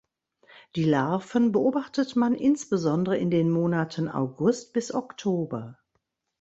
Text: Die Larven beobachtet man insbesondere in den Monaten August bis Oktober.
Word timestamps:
Die 0.75 0.83
Larven 0.83 1.51
beobachtet 1.51 2.15
man 2.15 2.33
insbesondere 2.33 3.17
in 3.19 3.29
den 3.29 3.51
Monaten 3.51 4.09
August 4.09 4.73
bis 4.73 4.91
Oktober. 4.91 5.77